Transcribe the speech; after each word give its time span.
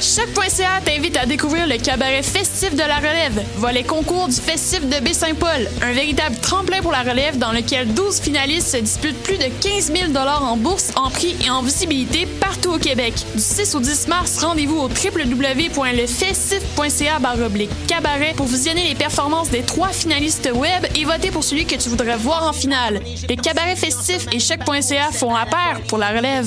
Choc.ca 0.00 0.80
t'invite 0.84 1.16
à 1.16 1.26
découvrir 1.26 1.66
le 1.66 1.76
cabaret 1.76 2.22
festif 2.22 2.72
de 2.74 2.82
la 2.82 2.98
relève, 2.98 3.42
volet 3.56 3.82
concours 3.82 4.28
du 4.28 4.36
festif 4.36 4.88
de 4.88 5.00
Baie-Saint-Paul, 5.00 5.68
un 5.82 5.92
véritable 5.92 6.36
tremplin 6.36 6.80
pour 6.82 6.92
la 6.92 7.02
relève 7.02 7.36
dans 7.38 7.50
lequel 7.50 7.92
12 7.94 8.20
finalistes 8.20 8.68
se 8.68 8.76
disputent 8.76 9.20
plus 9.24 9.38
de 9.38 9.48
15 9.60 9.92
000 9.92 10.16
en 10.16 10.56
bourse, 10.56 10.92
en 10.94 11.10
prix 11.10 11.34
et 11.44 11.50
en 11.50 11.62
visibilité 11.62 12.26
partout 12.26 12.74
au 12.74 12.78
Québec. 12.78 13.14
Du 13.34 13.40
6 13.40 13.74
au 13.74 13.80
10 13.80 14.06
mars, 14.06 14.38
rendez-vous 14.42 14.76
au 14.76 14.88
www.lefestif.ca 14.88 17.18
cabaret 17.88 18.34
pour 18.36 18.46
visionner 18.46 18.84
les 18.88 18.94
performances 18.94 19.50
des 19.50 19.62
trois 19.62 19.88
finalistes 19.88 20.48
web 20.54 20.86
et 20.94 21.04
voter 21.04 21.32
pour 21.32 21.42
celui 21.42 21.66
que 21.66 21.74
tu 21.74 21.88
voudrais 21.88 22.16
voir 22.16 22.46
en 22.48 22.52
finale. 22.52 23.00
Le 23.28 23.34
cabaret 23.34 23.74
festif 23.74 24.28
et 24.32 24.38
Choc.ca 24.38 25.10
font 25.12 25.34
la 25.34 25.46
paire 25.46 25.80
pour 25.88 25.98
la 25.98 26.10
relève. 26.10 26.46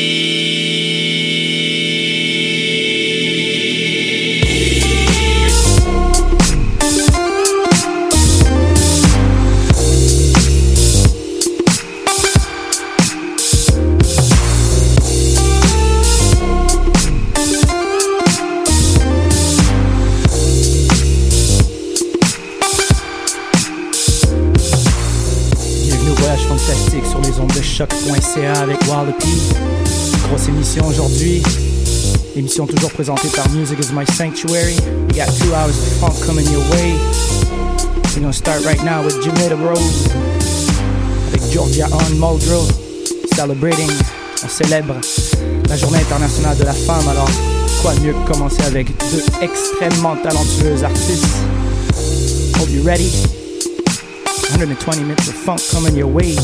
choc.ca 27.81 28.61
avec 28.61 28.77
Wallopy. 28.87 29.53
Grosse 30.27 30.49
émission 30.49 30.87
aujourd'hui. 30.87 31.41
Émission 32.35 32.67
toujours 32.67 32.91
présentée 32.91 33.27
par 33.35 33.49
Music 33.49 33.79
is 33.79 33.91
My 33.93 34.05
Sanctuary. 34.05 34.75
We 35.09 35.15
got 35.15 35.31
two 35.39 35.51
hours 35.53 35.77
of 35.77 35.99
funk 35.99 36.13
coming 36.25 36.45
your 36.51 36.61
way. 36.71 36.93
We're 38.13 38.21
gonna 38.21 38.33
start 38.33 38.63
right 38.65 38.83
now 38.83 39.03
with 39.03 39.19
Jamaica 39.23 39.55
Rose 39.55 40.09
avec 41.29 41.51
Georgia 41.51 41.87
On 41.91 42.15
Muldrow. 42.19 42.67
Celebrating, 43.35 43.89
on 44.43 44.49
célèbre 44.49 44.95
la 45.67 45.75
journée 45.75 45.99
internationale 45.99 46.57
de 46.57 46.65
la 46.65 46.73
femme. 46.73 47.07
Alors, 47.07 47.29
quoi 47.81 47.93
mieux 48.03 48.13
que 48.13 48.31
commencer 48.31 48.61
avec 48.63 48.87
deux 49.09 49.23
extrêmement 49.41 50.15
talentueuses 50.17 50.83
artistes? 50.83 51.25
Hope 52.59 52.69
you're 52.69 52.85
ready. 52.85 53.11
120 54.51 54.97
minutes 55.01 55.27
of 55.29 55.33
funk 55.33 55.61
coming 55.71 55.95
your 55.95 56.09
way. 56.09 56.35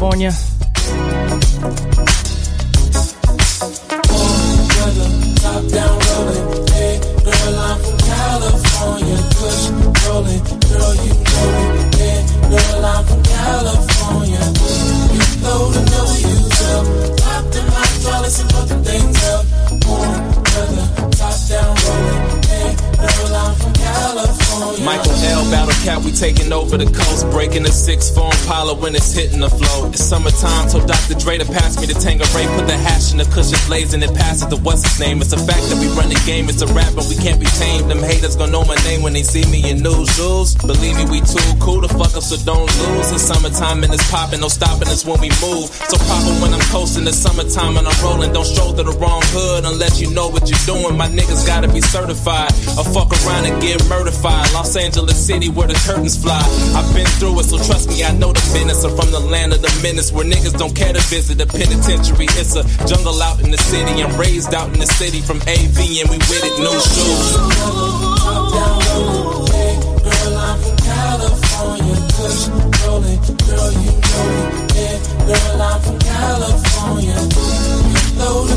California. 0.00 0.39
Name. 35.00 35.20
It's 35.20 35.32
a 35.32 35.40
fact 35.40 35.64
that 35.72 35.80
we 35.80 35.88
run 35.96 36.12
the 36.12 36.20
game. 36.28 36.48
It's 36.48 36.60
a 36.60 36.68
rap, 36.76 36.92
but 36.94 37.08
we 37.08 37.16
can't 37.16 37.40
be 37.40 37.48
tamed. 37.58 37.90
Them 37.90 38.04
haters 38.04 38.36
gonna 38.36 38.52
know 38.52 38.64
my 38.64 38.76
name 38.84 39.02
when 39.02 39.14
they 39.14 39.24
see 39.24 39.42
me 39.50 39.68
in 39.68 39.82
news 39.82 40.12
shoes. 40.14 40.54
Believe 40.54 40.94
me, 40.96 41.04
so 42.30 42.38
don't 42.46 42.70
lose. 42.78 43.10
It's 43.10 43.26
summertime 43.26 43.82
and 43.82 43.92
it's 43.92 44.08
popping, 44.08 44.40
no 44.40 44.46
stopping 44.46 44.86
us 44.86 45.04
when 45.04 45.18
we 45.20 45.30
move. 45.42 45.66
So 45.90 45.98
proper 46.06 46.30
when 46.38 46.54
I'm 46.54 46.62
coasting. 46.70 47.06
It's 47.08 47.18
summertime 47.18 47.76
and 47.76 47.88
I'm 47.88 47.98
rolling. 48.04 48.32
Don't 48.32 48.46
stroll 48.46 48.72
to 48.74 48.84
the 48.84 48.94
wrong 49.02 49.22
hood 49.34 49.64
unless 49.64 50.00
you 50.00 50.14
know 50.14 50.28
what 50.28 50.46
you're 50.46 50.64
doing. 50.64 50.96
My 50.96 51.08
niggas 51.08 51.44
gotta 51.44 51.66
be 51.66 51.80
certified. 51.80 52.54
Or 52.78 52.86
fuck 52.86 53.10
around 53.26 53.50
and 53.50 53.60
get 53.60 53.82
murdered. 53.88 54.14
Los 54.54 54.76
Angeles 54.76 55.18
City 55.18 55.48
where 55.48 55.66
the 55.66 55.74
curtains 55.86 56.16
fly. 56.16 56.38
I've 56.76 56.86
been 56.94 57.06
through 57.18 57.40
it, 57.40 57.44
so 57.44 57.58
trust 57.58 57.88
me, 57.88 58.04
I 58.04 58.12
know 58.12 58.32
the 58.32 58.42
business. 58.54 58.84
I'm 58.84 58.94
from 58.94 59.10
the 59.10 59.20
land 59.20 59.52
of 59.52 59.62
the 59.62 59.72
menace 59.82 60.12
where 60.12 60.24
niggas 60.24 60.56
don't 60.58 60.74
care 60.74 60.92
to 60.92 61.02
visit 61.10 61.38
the 61.38 61.46
penitentiary. 61.46 62.26
It's 62.38 62.54
a 62.54 62.62
jungle 62.86 63.20
out 63.22 63.40
in 63.40 63.50
the 63.50 63.58
city. 63.58 64.02
I'm 64.02 64.14
raised 64.18 64.54
out 64.54 64.72
in 64.72 64.78
the 64.78 64.86
city 64.86 65.20
from 65.20 65.38
AV 65.50 65.78
and 65.98 66.08
we 66.10 66.18
with 66.30 66.46
it, 66.46 66.54
new 66.62 66.78
shoes. 66.78 68.09
Girl, 73.50 73.72
you 73.72 73.92
know 73.98 74.26
it. 74.38 74.78
Yeah, 74.78 75.26
girl, 75.26 75.62
I'm 75.62 75.80
from 75.82 75.98
California. 75.98 77.18
The 78.16 78.50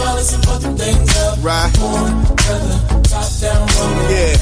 dollars 0.00 0.32
and 0.32 0.78
things 0.78 1.16
up. 1.18 1.38
Right. 1.42 1.70
Yeah. 4.10 4.36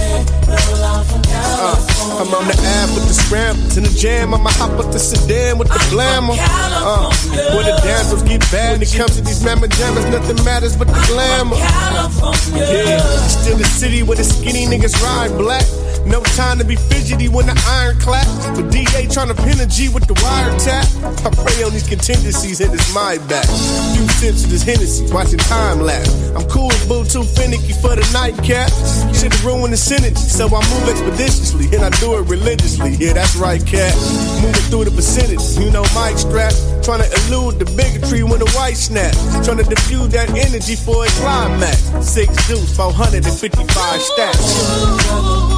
From 0.48 1.22
Uh, 1.30 2.20
I'm 2.20 2.34
on 2.34 2.46
the 2.46 2.56
app 2.78 2.90
with 2.94 3.06
the 3.08 3.14
scramblers 3.14 3.76
in 3.76 3.84
the 3.84 3.90
jam. 3.90 4.34
I'ma 4.34 4.50
hop 4.50 4.78
up 4.78 4.92
the 4.92 4.98
sedan 4.98 5.58
with 5.58 5.68
the 5.68 5.86
glamour. 5.90 6.34
Uh, 6.38 7.10
where 7.54 7.64
the 7.64 7.80
dancers 7.82 8.22
get 8.22 8.40
bad 8.50 8.72
when 8.72 8.82
it 8.82 8.92
comes 8.92 9.16
to 9.16 9.22
these 9.22 9.42
mamma 9.44 9.68
jammers, 9.68 10.04
nothing 10.06 10.44
matters 10.44 10.76
but 10.76 10.88
the 10.88 11.00
glamour. 11.06 11.56
Yeah, 11.56 12.98
still 13.28 13.56
the 13.56 13.64
city 13.64 14.02
where 14.02 14.16
the 14.16 14.24
skinny 14.24 14.66
niggas 14.66 15.00
ride 15.02 15.36
black. 15.38 15.66
No 16.08 16.22
time 16.40 16.58
to 16.58 16.64
be 16.64 16.76
fidgety 16.76 17.28
when 17.28 17.44
the 17.46 17.56
iron 17.68 17.98
clap. 18.00 18.26
But 18.56 18.72
DA 18.72 19.06
trying 19.12 19.28
to 19.28 19.36
pin 19.36 19.60
a 19.60 19.66
G 19.66 19.88
with 19.88 20.06
the 20.08 20.14
wiretap. 20.14 20.88
I 21.04 21.30
pray 21.44 21.62
on 21.62 21.72
these 21.72 21.86
contingencies 21.86 22.60
and 22.60 22.72
it's 22.72 22.94
my 22.94 23.18
back. 23.28 23.44
Few 23.92 24.08
sips 24.16 24.44
of 24.44 24.50
this 24.50 24.62
Hennessy, 24.62 25.04
watching 25.12 25.38
time 25.38 25.80
lapse. 25.80 26.08
I'm 26.32 26.48
cool 26.48 26.68
with 26.68 26.88
boo, 26.88 27.04
too 27.04 27.24
finicky 27.24 27.76
for 27.76 27.92
the 27.92 28.08
nightcap. 28.16 28.72
Should've 29.12 29.44
ruined 29.44 29.72
the 29.72 29.80
synergy, 29.80 30.16
so 30.16 30.48
I 30.48 30.64
move 30.72 30.88
expeditiously 30.88 31.68
and 31.76 31.84
I 31.84 31.90
do 32.00 32.16
it 32.16 32.24
religiously. 32.24 32.96
Yeah, 32.96 33.12
that's 33.12 33.36
right, 33.36 33.60
cat. 33.60 33.92
Moving 34.40 34.64
through 34.72 34.84
the 34.88 34.94
vicinity, 34.96 35.44
you 35.60 35.70
know, 35.70 35.84
mic 35.92 36.16
strap. 36.16 36.56
Trying 36.80 37.04
to 37.04 37.08
elude 37.28 37.60
the 37.60 37.68
bigotry 37.76 38.22
when 38.24 38.40
the 38.40 38.48
white 38.56 38.80
snap. 38.80 39.12
Trying 39.44 39.60
to 39.60 39.68
diffuse 39.68 40.08
that 40.16 40.30
energy 40.32 40.76
for 40.76 41.04
a 41.04 41.08
climax. 41.20 41.84
Six 42.00 42.32
deuce, 42.48 42.74
455 42.76 44.00
stats. 44.00 45.57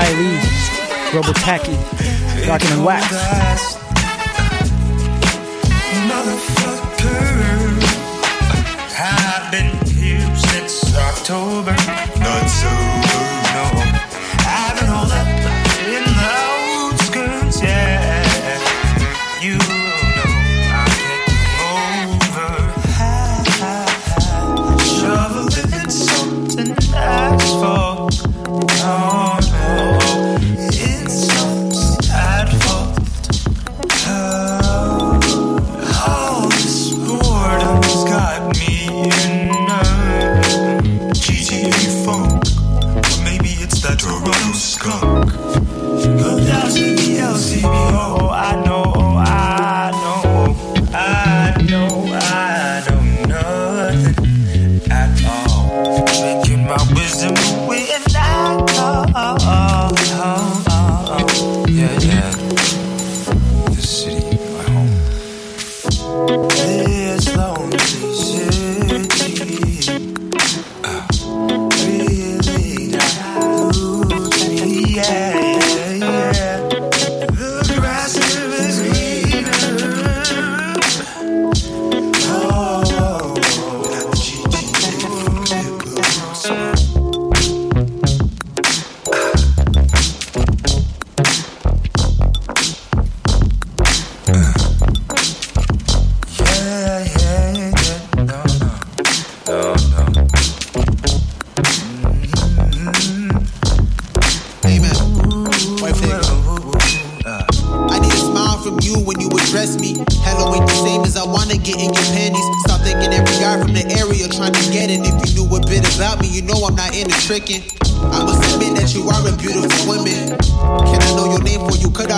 Kylie, 0.00 1.12
Robo 1.12 1.32
Tacky, 1.34 1.76
Rockin' 2.48 2.72
and 2.72 2.84
Wax. 2.86 3.79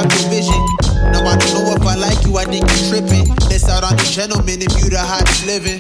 out 0.03 0.11
your 0.21 0.31
vision. 0.31 0.61
I 1.23 1.39
don't 1.39 1.55
know 1.55 1.79
if 1.79 1.87
I 1.87 1.95
like 1.95 2.19
you, 2.27 2.37
I 2.37 2.45
think 2.45 2.67
you're 2.67 2.87
tripping. 2.91 3.31
Miss 3.47 3.69
out 3.71 3.85
on 3.87 3.95
the 3.95 4.03
gentleman 4.11 4.59
if 4.59 4.75
you 4.83 4.91
the 4.91 4.99
hottest 4.99 5.47
living. 5.47 5.79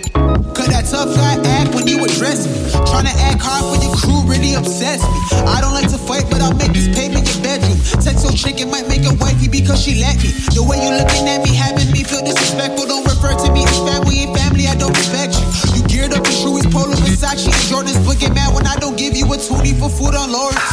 Could 0.54 0.70
that 0.70 0.86
tough 0.86 1.10
guy 1.18 1.36
act 1.58 1.74
when 1.74 1.90
you 1.90 1.98
address 2.04 2.46
me? 2.46 2.54
Trying 2.86 3.10
to 3.10 3.14
act 3.26 3.42
hard 3.42 3.66
for 3.66 3.76
your 3.82 3.92
crew 3.98 4.22
really 4.30 4.54
obsessed 4.54 5.02
me. 5.02 5.18
I 5.50 5.58
don't 5.60 5.74
like 5.74 5.90
to 5.90 5.98
fight, 5.98 6.30
but 6.30 6.40
I'll 6.40 6.54
make 6.54 6.72
this 6.72 6.86
payment 6.94 7.26
your 7.26 7.42
bedroom. 7.42 7.74
Text 7.98 8.22
so 8.22 8.30
chicken 8.30 8.70
might 8.70 8.86
make 8.86 9.02
a 9.02 9.14
wifey 9.18 9.48
because 9.50 9.82
she 9.82 9.98
let 9.98 10.16
me. 10.22 10.30
The 10.54 10.62
way 10.62 10.78
you 10.78 10.94
looking 10.94 11.26
at 11.26 11.42
me 11.42 11.52
having 11.58 11.90
me 11.90 12.06
feel 12.06 12.22
disrespectful. 12.22 12.86
Don't 12.86 13.04
refer 13.04 13.34
to 13.34 13.48
me 13.50 13.66
as 13.66 13.78
family 13.82 14.24
and 14.24 14.32
family, 14.38 14.70
I 14.70 14.78
don't 14.78 14.94
respect 14.94 15.34
you. 15.34 15.46
You 15.74 15.80
geared 15.90 16.14
up 16.14 16.22
in 16.22 16.34
True's 16.38 16.68
Polo, 16.70 16.94
Versace, 17.02 17.50
and 17.50 17.62
Jordan's. 17.66 17.98
But 18.06 18.22
mad 18.30 18.54
when 18.54 18.66
I 18.70 18.76
don't 18.78 18.96
give 18.96 19.16
you 19.18 19.26
a 19.26 19.36
20 19.36 19.74
for 19.82 19.90
food 19.90 20.14
on 20.14 20.30
Lawrence. 20.30 20.71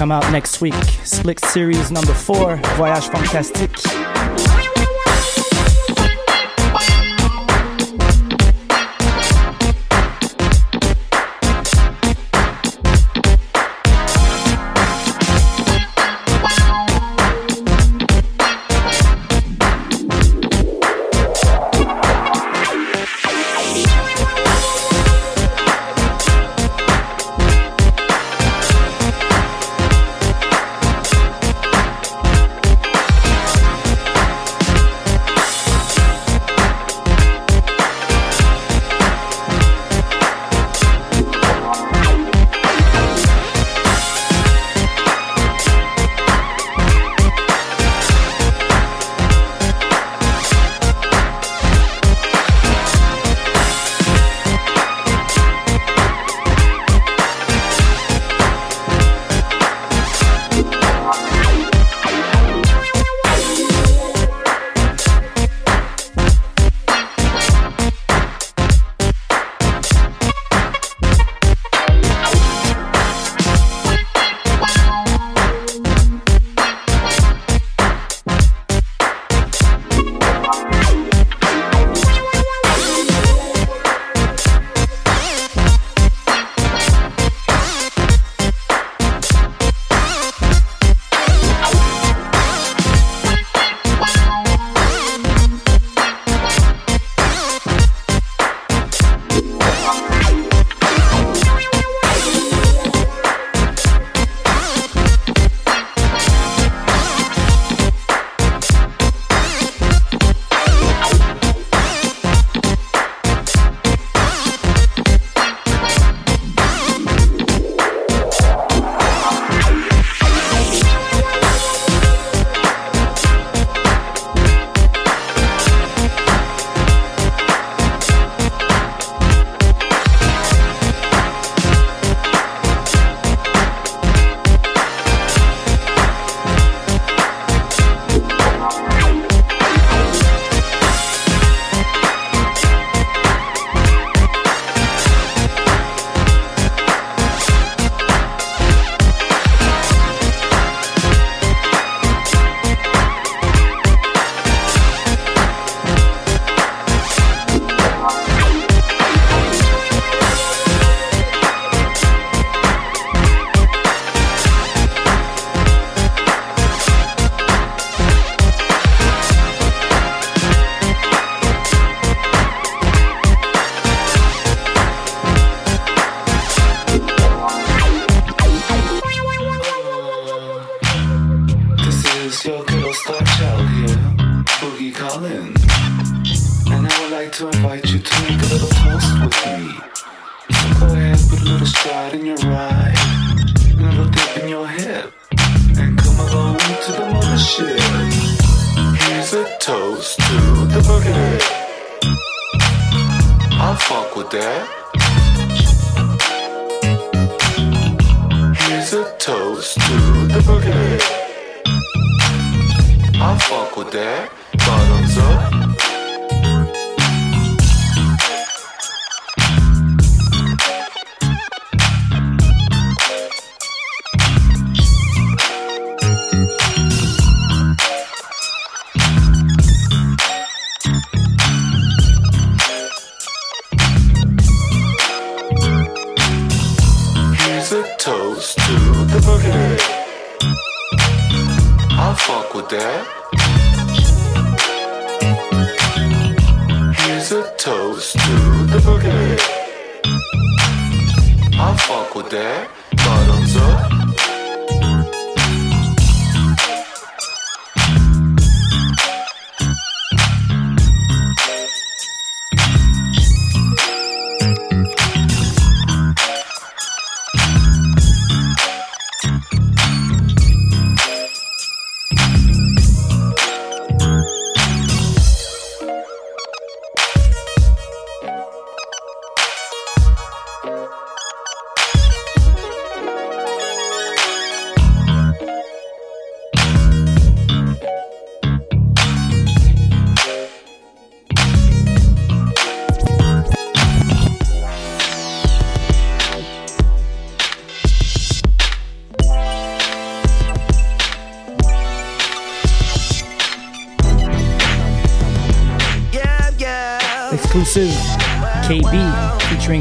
come 0.00 0.10
out 0.10 0.32
next 0.32 0.62
week. 0.62 0.72
Split 1.04 1.38
series 1.44 1.90
number 1.90 2.14
four, 2.14 2.56
Voyage 2.78 3.08
Fantastique. 3.08 3.99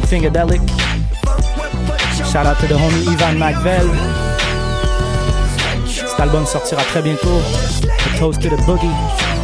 Fingerdelic. 0.10 0.60
Shout 2.32 2.48
out 2.48 2.60
to 2.60 2.67
the 2.67 2.74
homie 2.74 3.08
Ivan 3.08 3.38
McVell. 3.38 3.88
Cet 5.86 6.19
album 6.19 6.48
sortira 6.48 6.82
très 6.82 7.04
bientôt. 7.04 7.39
The 7.82 8.17
Toast 8.17 8.41
to 8.41 8.50
the 8.50 8.58
Boogie. 8.63 9.38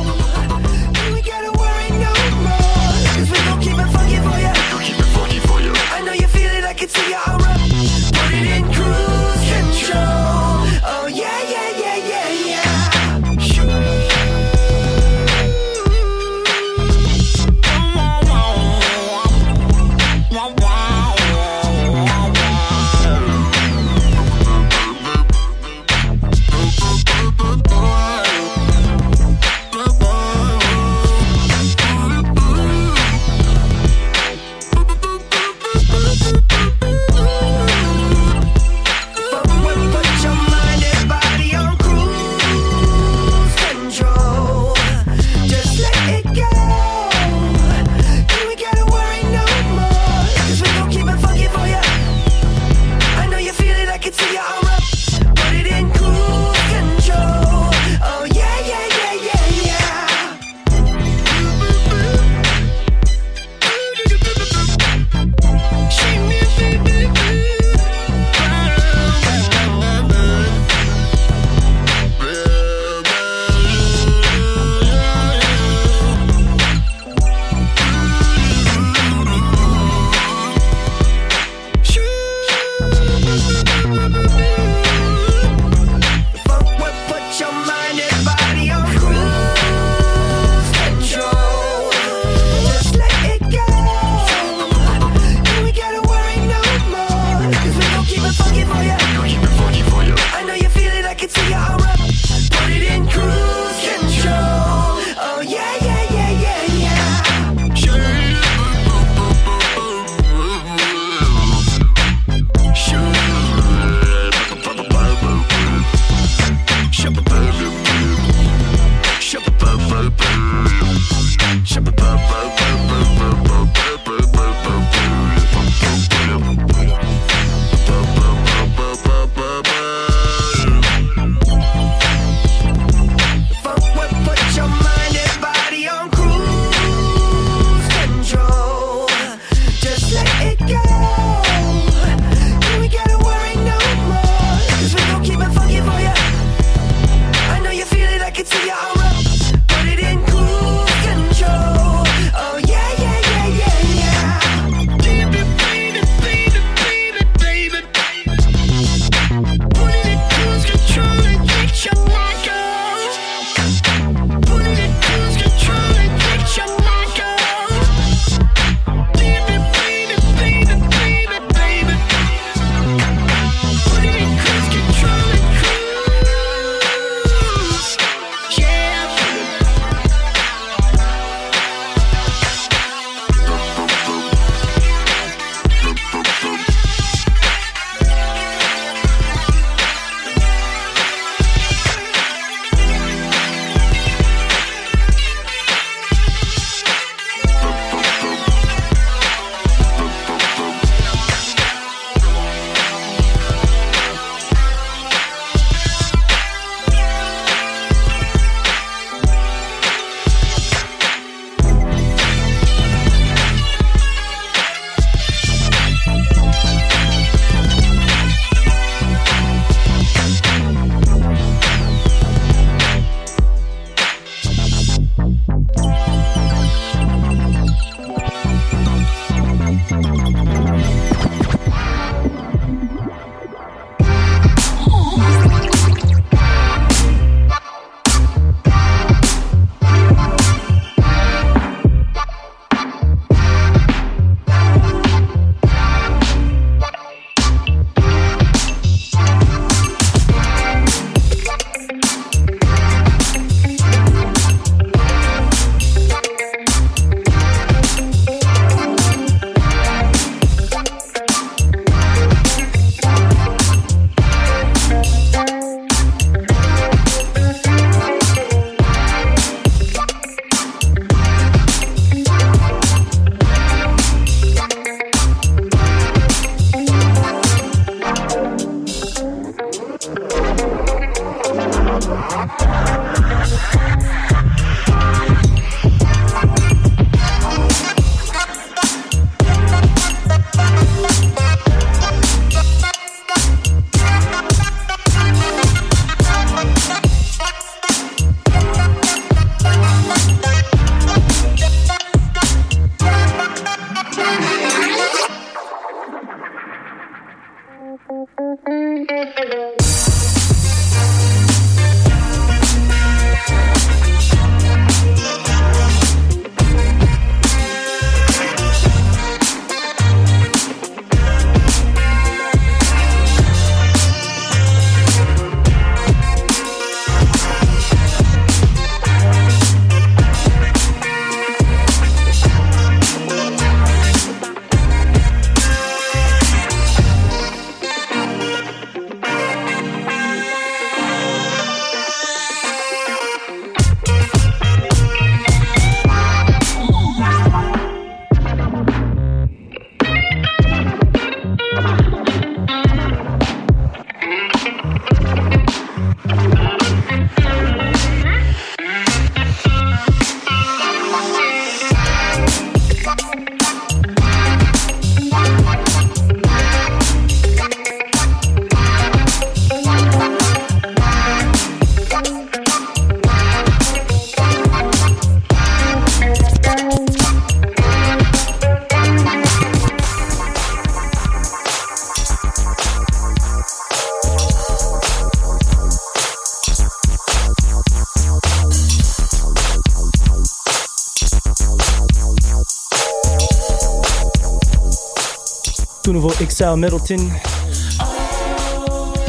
XL 396.35 396.75
Middleton. 396.75 397.29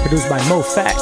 Produced 0.03 0.29
by 0.29 0.43
Mo 0.49 0.61
Fack. 0.61 0.97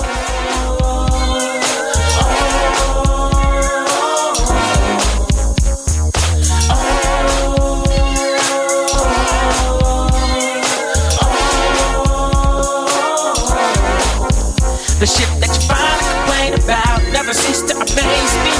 The 15.00 15.06
shit 15.06 15.28
that 15.40 15.48
you 15.48 15.62
finally 15.64 16.04
complain 16.12 16.52
about 16.62 17.02
never 17.14 17.32
cease 17.32 17.62
to 17.62 17.74
amaze 17.76 18.34
me. 18.44 18.52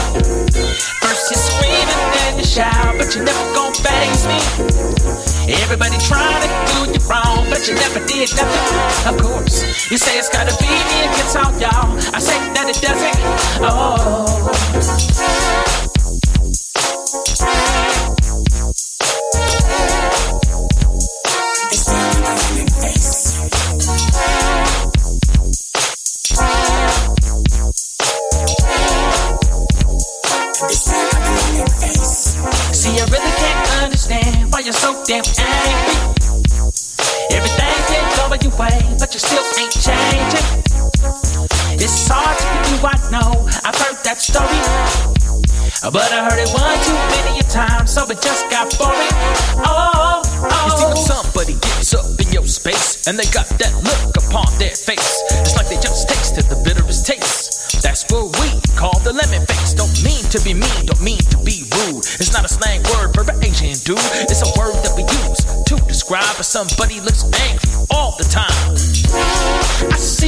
First 1.00 1.30
you 1.30 1.37
scream 1.37 1.88
and 1.92 2.14
then 2.14 2.38
you 2.38 2.44
shout, 2.44 2.96
but 2.96 3.14
you 3.14 3.22
never 3.22 3.54
gon' 3.54 3.74
phase 3.74 4.26
me. 4.26 4.40
Everybody 5.52 5.98
trying 6.09 6.48
to 6.48 6.63
you 7.68 7.74
never 7.77 8.00
did 8.07 8.31
nothing. 8.37 9.14
Of 9.14 9.22
course, 9.22 9.90
you 9.90 9.96
say 9.96 10.18
it's 10.18 10.29
gotta 10.29 10.55
be 10.61 10.68
me 10.68 11.00
against 11.00 11.33
talk, 11.33 11.59
y'all. 11.61 11.96
I 12.14 12.18
say 12.18 12.37
that 12.53 12.68
it 12.68 12.79
doesn't. 12.83 13.16
Oh. 13.62 14.27
See, 32.72 33.00
I 33.00 33.05
way, 38.59 38.79
but 38.99 39.12
you 39.14 39.21
still 39.21 39.45
ain't 39.59 39.73
changing. 39.73 40.64
It's 41.79 42.09
hard 42.09 42.38
to 42.38 42.49
do, 42.71 42.75
I 42.87 42.97
know. 43.11 43.47
I've 43.64 43.77
heard 43.77 43.99
that 44.05 44.19
story. 44.19 44.61
But 45.85 46.09
I 46.12 46.25
heard 46.25 46.40
it 46.40 46.49
one 46.55 46.79
too 46.81 46.97
many 47.12 47.40
a 47.40 47.47
time, 47.51 47.87
so 47.87 48.09
it 48.09 48.21
just 48.23 48.49
got 48.51 48.73
boring. 48.79 49.14
Oh, 49.61 50.23
oh. 50.25 50.64
You 50.64 50.73
see 50.73 50.87
when 50.87 50.97
oh. 50.97 51.12
somebody 51.12 51.55
gets 51.61 51.93
up 51.95 52.09
in 52.17 52.33
your 52.33 52.47
space 52.47 53.07
and 53.07 53.19
they 53.19 53.29
got 53.35 53.49
that 53.61 53.75
look 53.85 54.17
upon 54.17 54.49
their 54.59 54.73
face. 54.73 55.23
It's 55.45 55.57
like 55.57 55.69
they 55.69 55.77
just 55.77 56.09
tasted 56.09 56.49
the 56.49 56.57
bitterest 56.64 57.05
taste. 57.05 57.83
That's 57.85 58.09
what 58.09 58.33
we 58.40 58.49
call 58.81 58.97
the 59.05 59.12
lemon 59.12 59.45
face. 59.45 59.75
Don't 59.77 59.93
mean 60.01 60.25
to 60.33 60.40
be 60.40 60.55
mean, 60.57 60.88
don't 60.88 61.05
mean 61.05 61.21
to 61.35 61.38
be 61.45 61.69
rude. 61.77 62.01
It's 62.17 62.33
not 62.33 62.45
a 62.45 62.49
slang 62.49 62.81
word 62.97 63.12
for 63.12 63.29
an 63.29 63.37
Asian 63.45 63.77
dude. 63.85 64.01
It's 64.25 64.40
a 64.40 64.51
word 64.57 64.73
that 64.88 64.97
we 64.97 65.05
use 65.05 65.45
to 65.69 65.77
describe 65.85 66.40
if 66.40 66.49
somebody 66.49 67.05
looks 67.05 67.29
angry 67.53 67.69
all 67.77 67.84
the 67.84 67.84
time. 67.84 67.84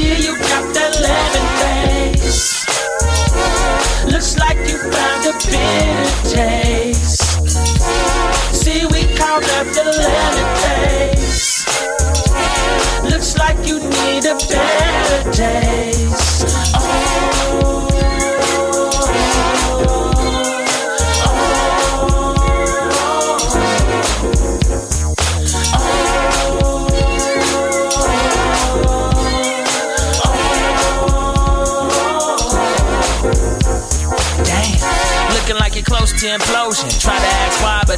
See 0.06 0.22
you 0.22 0.45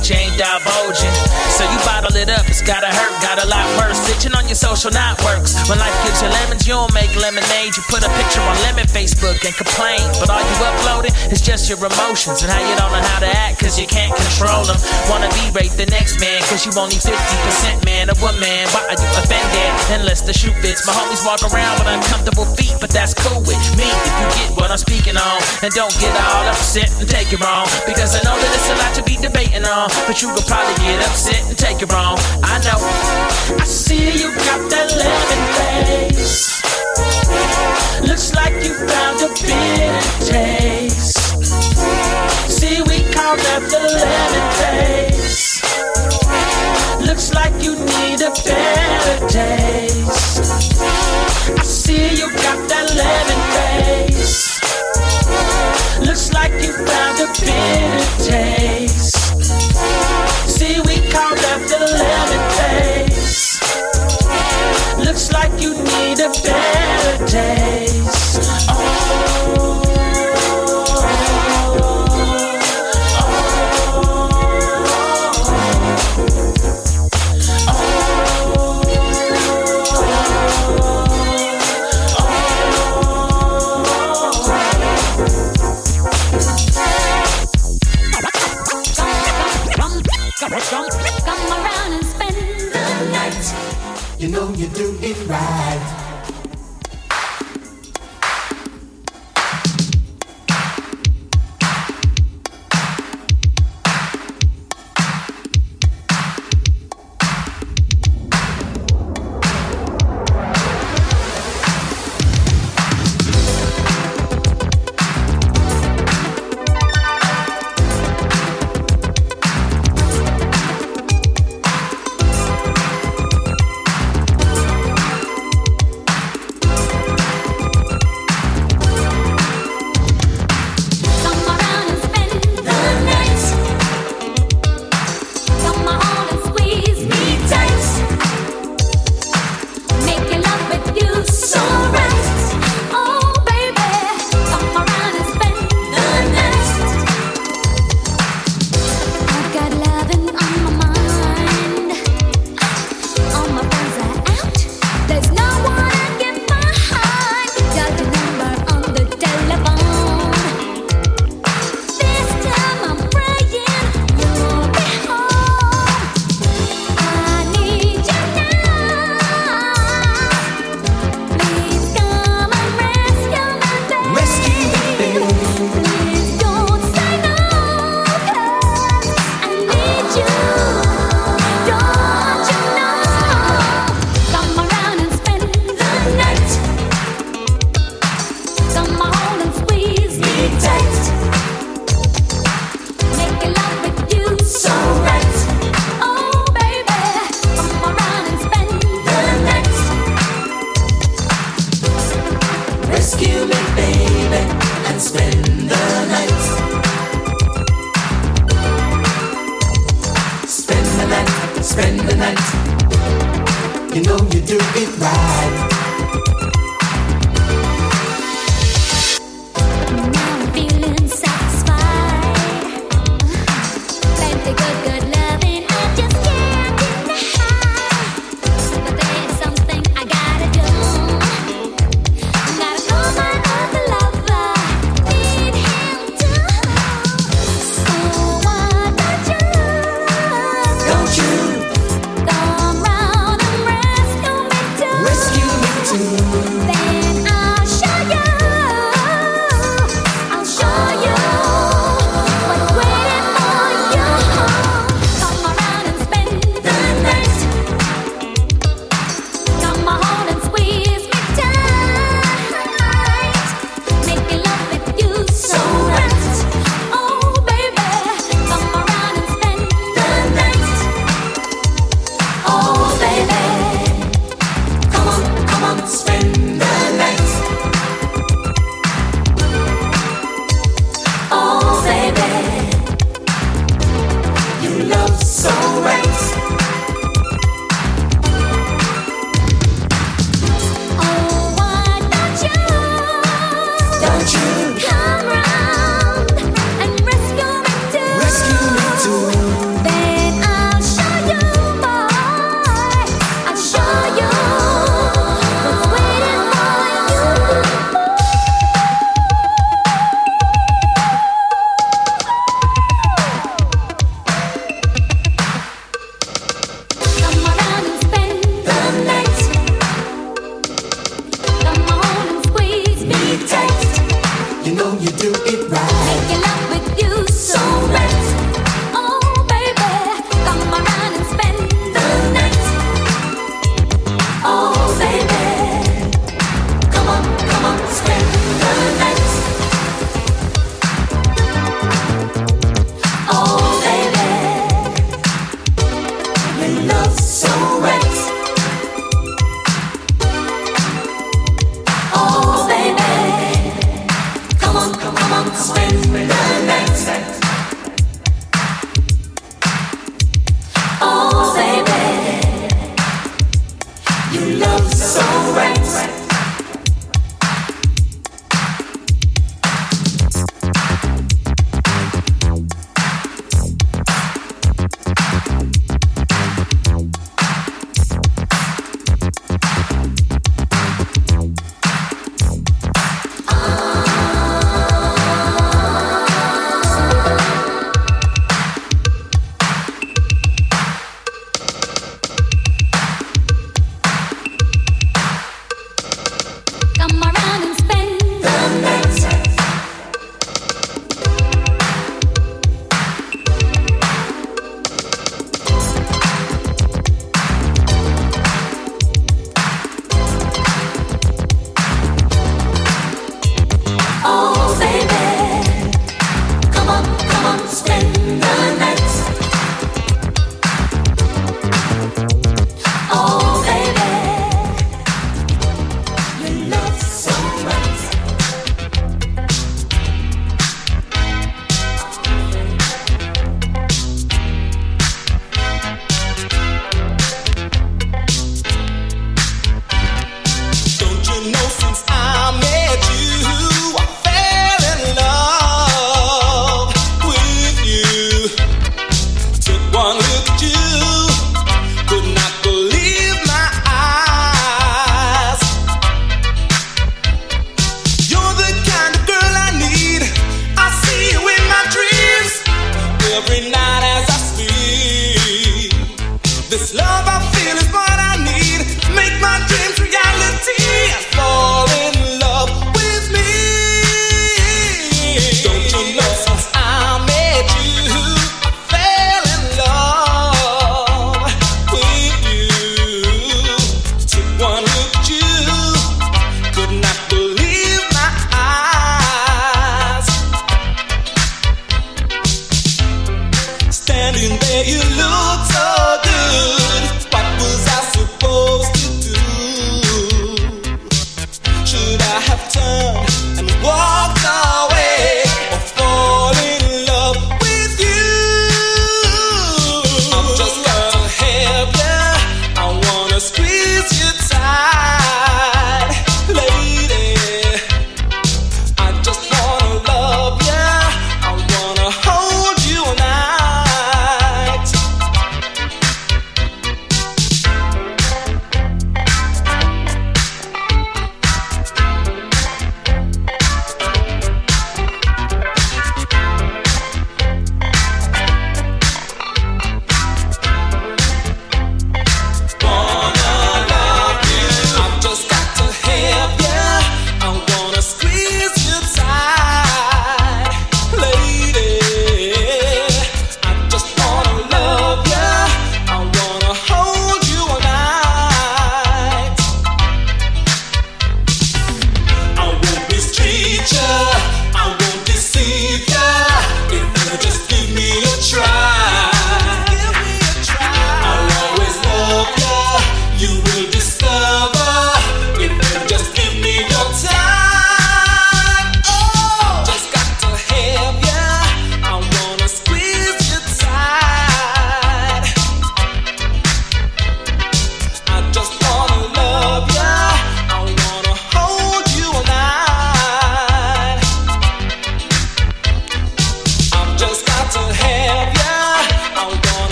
ask 0.00 0.40
why, 0.40 0.57
divulging. 0.88 1.14
So 1.52 1.64
you 1.68 1.78
bottle 1.84 2.14
it 2.16 2.28
up, 2.28 2.48
it's 2.48 2.62
gotta 2.62 2.88
hurt, 2.88 3.12
got 3.20 3.42
a 3.42 3.46
lot 3.48 3.66
worse. 3.76 4.00
Bitching 4.08 4.36
on 4.36 4.46
your 4.46 4.56
social 4.56 4.90
networks. 4.90 5.56
When 5.68 5.78
life 5.78 5.94
gives 6.04 6.22
you 6.22 6.28
lemons, 6.28 6.66
you 6.66 6.74
don't 6.74 6.92
make 6.94 7.14
lemonade. 7.16 7.76
You 7.76 7.82
put 7.88 8.04
a 8.04 8.10
picture 8.16 8.40
on 8.40 8.56
lemon 8.64 8.86
Facebook 8.88 9.44
and 9.44 9.54
complain. 9.54 10.00
But 10.20 10.30
all 10.30 10.40
you 10.40 10.56
uploading 10.64 11.12
is 11.30 11.40
just 11.40 11.68
your 11.68 11.78
emotions 11.78 12.42
and 12.42 12.50
how 12.50 12.60
you 12.60 12.74
don't 12.76 12.92
know 12.92 13.02
how 13.02 13.20
to 13.20 13.28
act, 13.28 13.60
cause 13.60 13.78
you 13.78 13.86
can't 13.86 14.14
control 14.14 14.64
them. 14.64 14.78
Wanna 15.10 15.28
be 15.34 15.44
rate 15.52 15.74
the 15.76 15.86
next 15.86 16.20
man, 16.20 16.40
cause 16.48 16.64
you 16.64 16.72
only 16.78 16.96
50% 16.96 17.84
man 17.84 18.08
of 18.10 18.20
woman. 18.22 18.64
Why 18.72 18.82
are 18.88 18.98
you 18.98 19.08
offended? 19.18 19.70
Unless 20.00 20.22
the 20.22 20.32
shoe 20.32 20.54
fits. 20.62 20.86
My 20.86 20.92
homies 20.92 21.24
walk 21.26 21.42
around 21.42 21.80
with 21.80 21.88
uncomfortable 21.88 22.46
feet, 22.56 22.74
but 22.80 22.90
that's 22.90 23.14
cool 23.14 23.40
with 23.42 23.60
me 23.76 23.88
if 23.88 24.14
you 24.20 24.26
get 24.38 24.48
what 24.56 24.70
I'm 24.70 24.78
speaking 24.78 25.16
on. 25.16 25.38
And 25.62 25.72
don't 25.74 25.94
get 25.98 26.14
all 26.14 26.46
upset 26.48 26.90
and 27.00 27.08
take 27.08 27.32
it 27.32 27.40
wrong. 27.40 27.66
Because 27.86 28.14
I 28.14 28.22
know 28.22 28.36
that 28.36 28.50
it's 28.54 28.70
a 28.70 28.76
lot 28.78 28.94
to 28.94 29.02
be 29.02 29.16
debating 29.16 29.64
on. 29.64 29.90
But 30.06 30.22
you 30.22 30.30
could 30.34 30.46
probably 30.46 30.77
get 30.78 31.00
upset 31.06 31.42
and 31.48 31.58
take 31.58 31.82
it 31.82 31.92
wrong. 31.92 32.18
I 32.42 32.58
know. 32.64 32.78
I 33.60 33.64
see 33.64 34.10
you 34.20 34.28
got 34.46 34.70
that 34.70 34.90
lemon 35.00 35.42
face. 35.58 36.62
Looks 38.06 38.34
like 38.34 38.54
you 38.64 38.74
found 38.86 39.20
a 39.22 39.28
bitter 39.28 40.00
taste. 40.26 41.18
See, 42.48 42.80
we 42.82 42.98
call 43.12 43.36
that 43.36 43.62
the 43.72 43.80
lemon 44.02 44.46
face. 44.60 45.62
Looks 47.06 47.32
like 47.34 47.54
you 47.62 47.74
need 47.74 48.20
a 48.20 48.30
better 48.44 49.18
taste. 49.28 50.40
I 51.58 51.62
see 51.62 52.16
you 52.16 52.28
got 52.44 52.68
that 52.68 52.88
lemon 53.00 53.40
face. 53.56 54.60
Looks 56.06 56.32
like 56.32 56.52
you 56.62 56.72
found 56.72 57.20
a 57.20 57.26
bitter 57.40 58.30
taste. 58.30 58.87
We 60.68 60.96
call 61.10 61.34
that 61.34 61.60
the 61.66 61.78
lemon 61.96 62.44
face. 63.08 63.58
Looks 64.98 65.32
like 65.32 65.52
you 65.62 65.72
need 65.72 66.20
a 66.20 66.28
better 66.44 66.87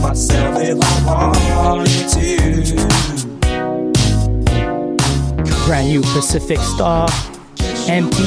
myself 0.00 0.56
if 0.60 0.78
I 1.06 1.32
wanted 1.56 2.08
to. 2.10 2.76
Brand 5.66 5.88
new 5.88 6.00
Pacific 6.00 6.58
Star 6.58 7.08
MP. 7.88 8.18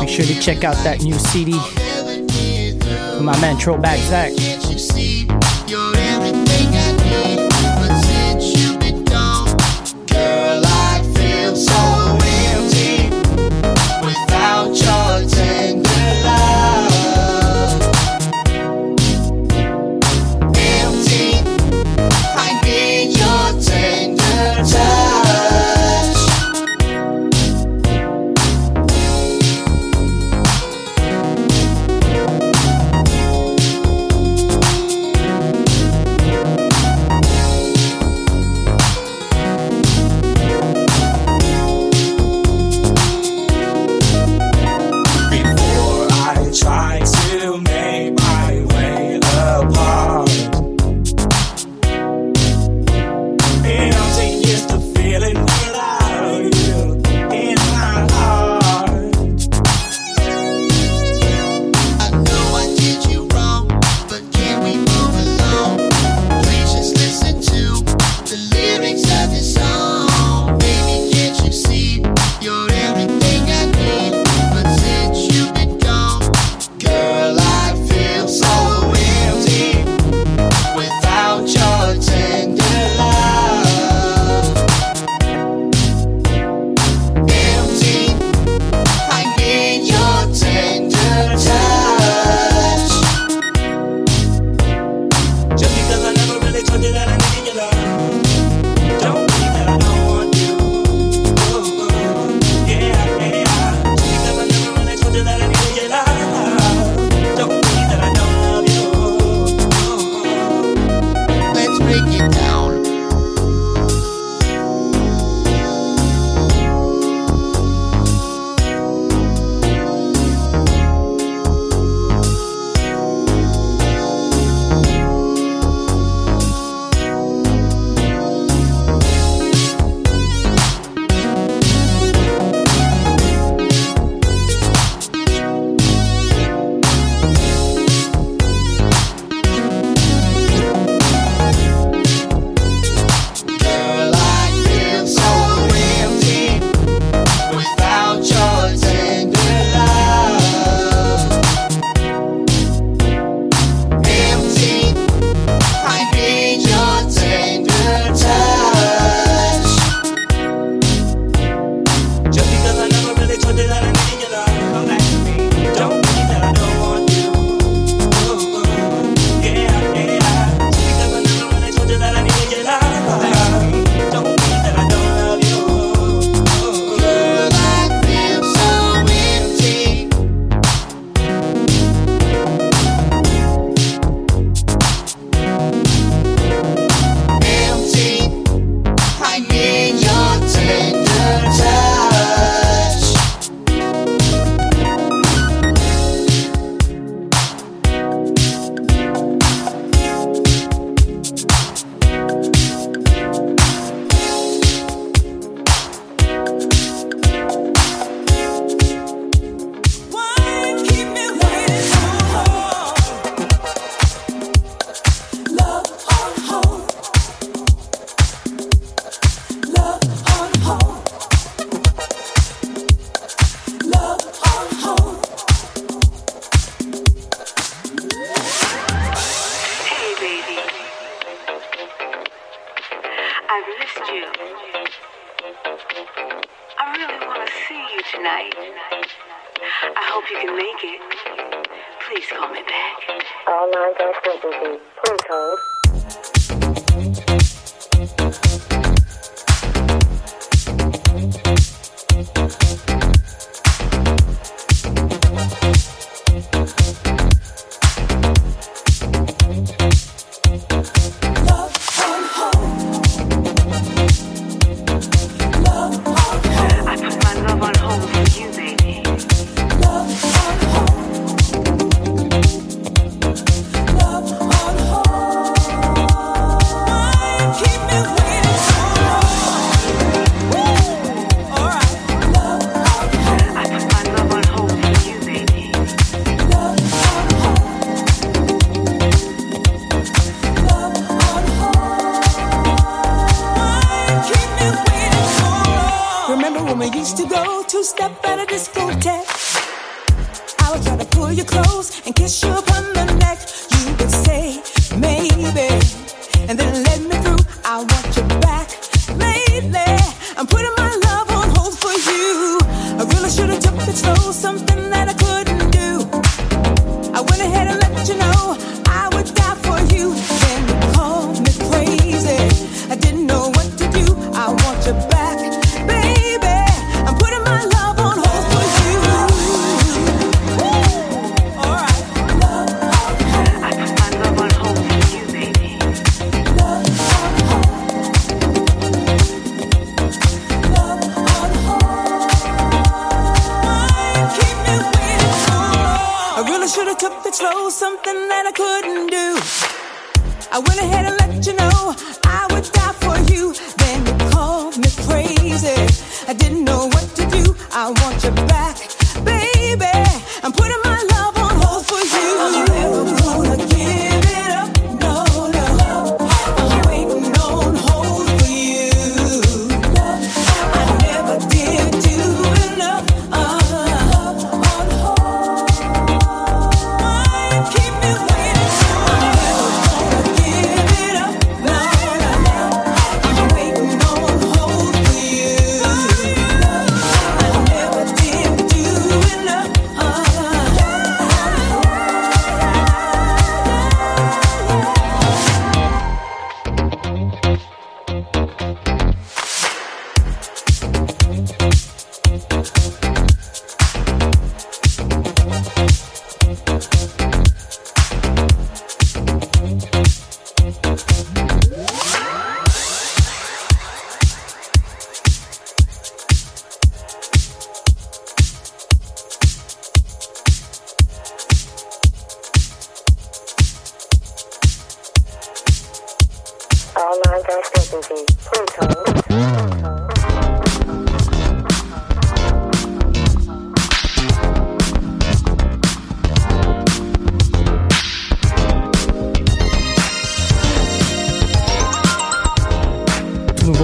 Make 0.00 0.08
sure 0.08 0.24
to 0.24 0.40
check 0.40 0.64
out 0.64 0.76
that 0.84 1.02
new 1.02 1.14
CD. 1.14 1.52
My 3.20 3.38
man 3.40 3.56
Trollback 3.56 3.98
Zach. 4.08 4.32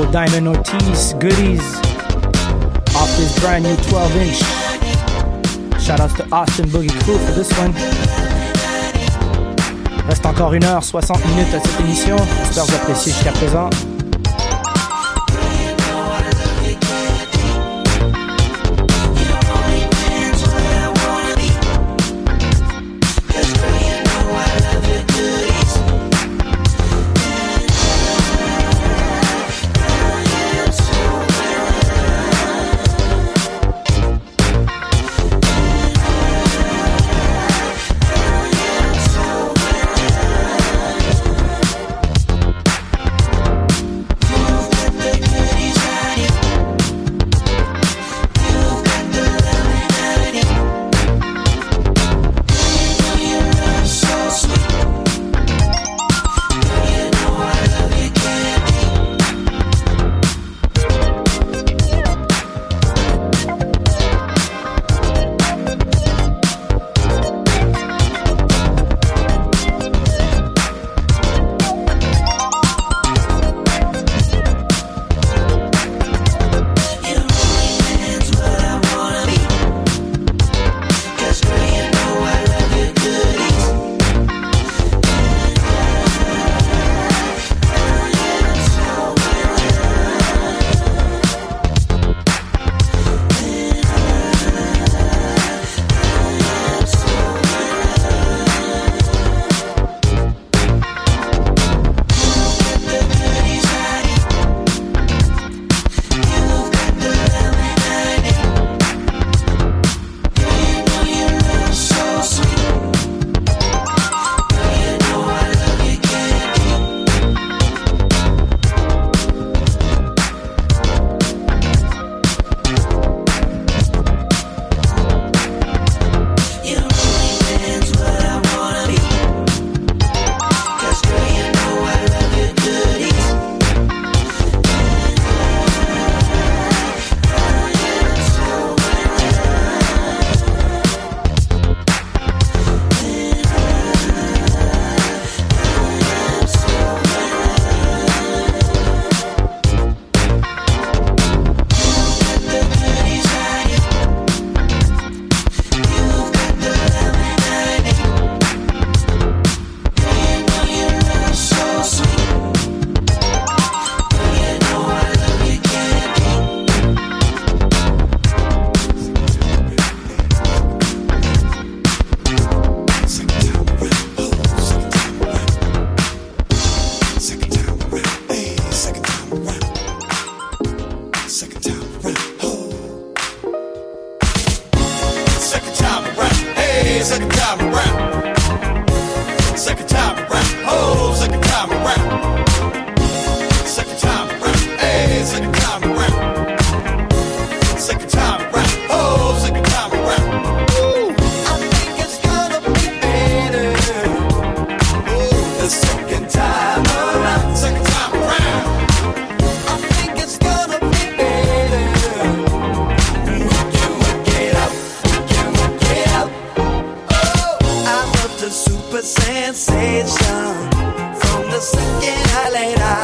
label 0.03 0.13
Diamond 0.13 0.49
Ortiz 0.49 1.15
Goodies 1.15 1.77
off 2.95 3.17
his 3.17 3.39
brand 3.41 3.65
new 3.65 3.77
12 3.77 4.17
inch. 4.17 4.39
Shout 5.83 6.01
out 6.01 6.17
to 6.17 6.27
Austin 6.33 6.67
Boogie 6.67 6.91
Crew 7.03 7.19
for 7.19 7.33
this 7.33 7.51
one. 7.59 7.73
Reste 10.07 10.27
encore 10.27 10.55
1h60 10.55 11.27
minutes 11.29 11.55
à 11.55 11.61
cette 11.61 11.81
émission. 11.81 12.17
J'espère 12.45 12.65
que 12.65 12.71
vous 12.71 12.77
appréciez 12.77 13.13
jusqu'à 13.13 13.33
présent. 13.33 13.71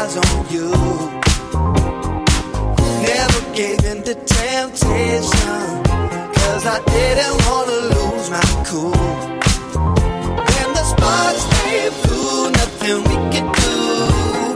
eyes 0.09 0.17
on 0.17 0.49
you. 0.51 0.71
Never 3.03 3.55
gave 3.55 3.85
in 3.85 4.03
to 4.05 4.15
temptation, 4.15 5.83
cause 6.35 6.67
I 6.67 6.81
didn't 6.87 7.37
wanna 7.47 7.79
lose 7.95 8.31
my 8.31 8.49
cool. 8.67 8.93
When 10.51 10.69
the 10.77 10.85
sparks 10.93 11.45
came 11.61 11.93
through, 12.03 12.51
nothing 12.51 12.99
we 13.09 13.17
could 13.33 13.49
do. 13.65 13.79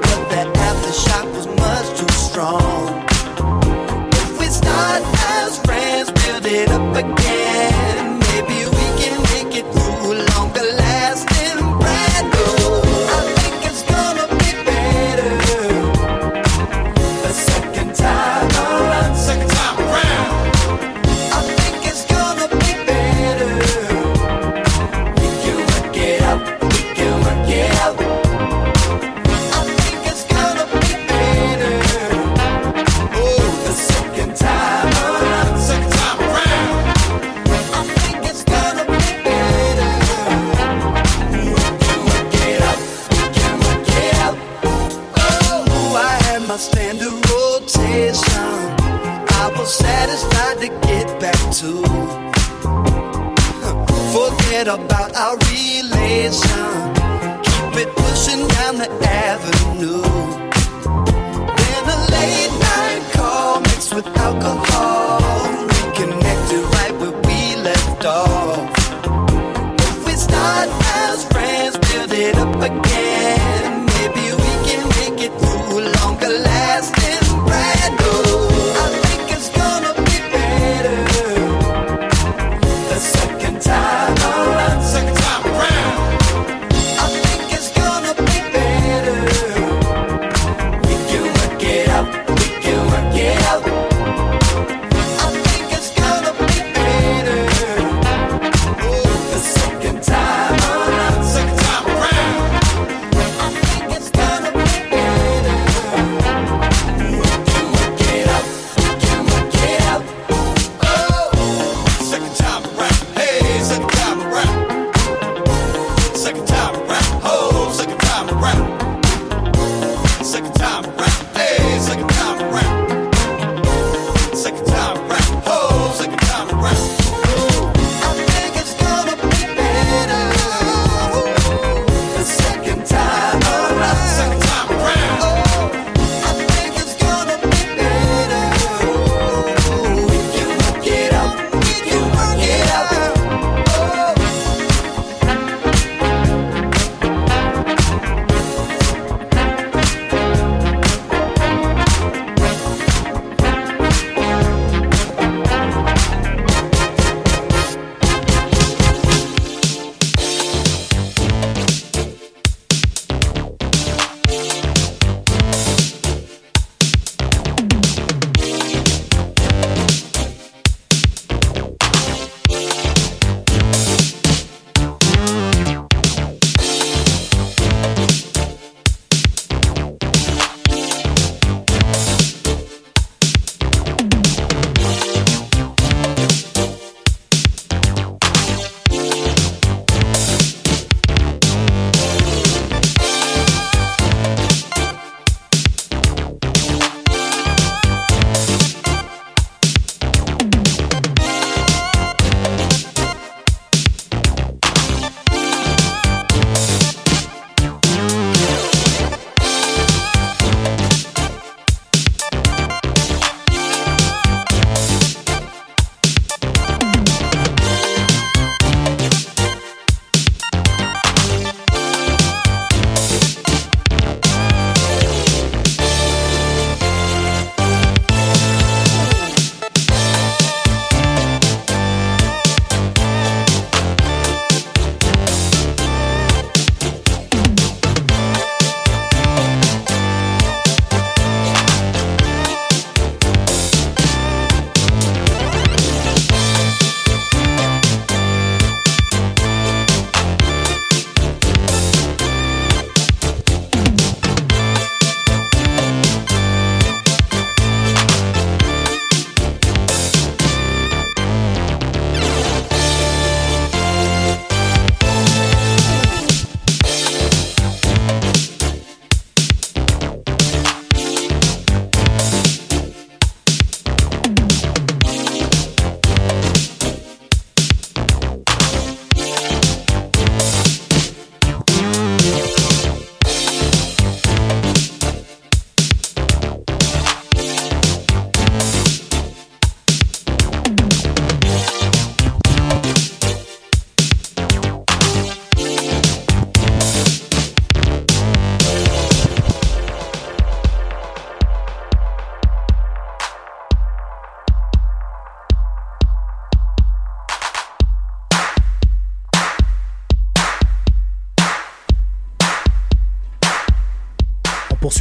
But 0.08 0.22
that 0.32 0.48
aftershock 0.68 1.26
was 1.34 1.46
much 1.46 1.86
too 1.98 2.12
strong. 2.28 3.04
If 4.12 4.38
we 4.38 4.46
start 4.46 5.02
as 5.36 5.58
friends, 5.60 6.10
build 6.10 6.46
it 6.46 6.68
up 6.70 6.96
again. 6.96 7.21
upset 54.62 54.68
about 54.68 55.14
our 55.16 55.36
relation. 55.50 56.92
Keep 57.42 57.86
it 57.86 57.96
pushing 57.96 58.46
down 58.48 58.78
the 58.78 58.88
avenue. 59.02 60.11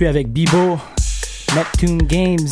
Avec 0.07 0.31
Bibo, 0.31 0.79
Neptune 1.55 1.99
Games, 2.03 2.49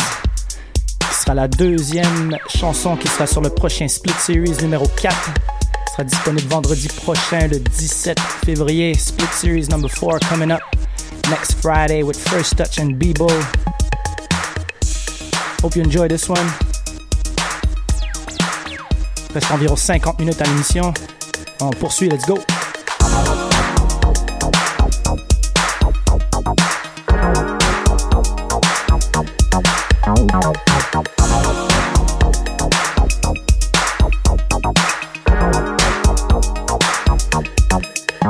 qui 0.99 1.15
sera 1.15 1.33
la 1.33 1.47
deuxième 1.47 2.37
chanson 2.47 2.95
qui 2.95 3.07
sera 3.07 3.25
sur 3.25 3.41
le 3.41 3.49
prochain 3.49 3.87
Split 3.87 4.13
Series 4.19 4.61
numéro 4.61 4.85
4. 5.01 5.15
sera 5.91 6.03
disponible 6.03 6.47
vendredi 6.47 6.87
prochain, 6.87 7.47
le 7.47 7.59
17 7.59 8.19
février. 8.45 8.93
Split 8.93 9.27
Series 9.33 9.67
number 9.69 9.89
4 9.89 10.19
coming 10.29 10.51
up 10.51 10.61
next 11.29 11.59
Friday 11.61 12.03
with 12.03 12.17
First 12.17 12.57
Touch 12.57 12.79
and 12.79 12.97
Bibo. 12.97 13.29
Hope 15.61 15.75
you 15.75 15.83
enjoy 15.83 16.07
this 16.07 16.29
one. 16.29 16.47
Reste 19.33 19.51
environ 19.51 19.75
50 19.75 20.19
minutes 20.19 20.41
à 20.41 20.45
l'émission. 20.45 20.93
On 21.61 21.69
poursuit, 21.71 22.09
let's 22.09 22.25
go! 22.25 22.37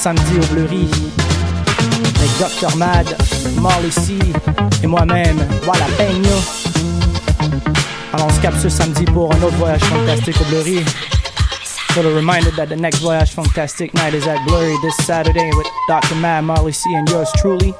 samedi 0.00 0.38
au 0.38 0.54
Bleury 0.54 0.88
avec 2.16 2.30
Dr. 2.38 2.74
Mad, 2.78 3.06
Marley 3.60 3.90
et 4.82 4.86
moi-même, 4.86 5.36
voilà 5.62 5.84
Peño. 5.98 6.36
Alors, 8.14 8.28
on 8.28 8.30
se 8.30 8.40
capte 8.40 8.60
ce 8.62 8.70
samedi 8.70 9.04
pour 9.04 9.30
un 9.34 9.42
autre 9.42 9.56
voyage 9.56 9.82
fantastique 9.82 10.40
au 10.40 10.44
Bleury. 10.44 10.82
So 11.94 12.02
the 12.02 12.14
reminder 12.14 12.50
that 12.52 12.68
the 12.68 12.76
next 12.76 13.00
Voyage 13.00 13.32
Fantastic 13.32 13.92
night 13.92 14.14
is 14.14 14.26
at 14.26 14.38
Blurry 14.46 14.74
this 14.80 14.96
Saturday 15.04 15.50
with 15.54 15.66
Dr. 15.86 16.14
Mad, 16.14 16.44
Marley 16.44 16.72
C, 16.72 16.88
and 16.94 17.06
yours 17.10 17.28
truly. 17.36 17.74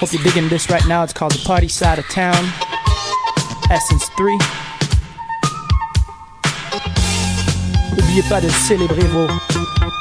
Hope 0.00 0.12
you're 0.12 0.24
digging 0.24 0.48
this 0.48 0.70
right 0.70 0.86
now. 0.88 1.04
It's 1.04 1.12
called 1.12 1.34
The 1.34 1.44
Party 1.46 1.68
Side 1.68 2.00
of 2.00 2.08
Town, 2.08 2.48
Essence 3.70 4.08
3. 4.16 4.38
N'oubliez 7.96 8.22
pas 8.28 8.40
de 8.40 8.48
célébrer 8.48 9.06
vos, 9.12 9.28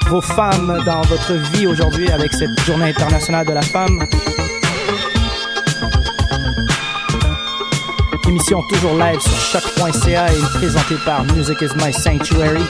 vos 0.10 0.22
femmes 0.22 0.81
dans 0.88 1.02
votre 1.02 1.34
vie 1.52 1.68
aujourd'hui 1.68 2.10
avec 2.10 2.34
cette 2.34 2.60
journée 2.61 2.90
internationale 2.90 3.45
de 3.45 3.53
la 3.53 3.61
femme. 3.61 4.07
Émission 8.27 8.64
toujours 8.69 8.95
live 8.95 9.19
sur 9.19 9.61
choc.ca 9.61 10.34
et 10.34 10.41
présentée 10.56 10.95
par 11.06 11.23
Music 11.36 11.61
is 11.61 11.76
My 11.76 11.94
Sanctuary. 11.94 12.64